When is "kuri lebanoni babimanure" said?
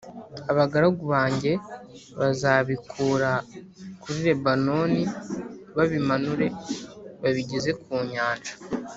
4.01-6.47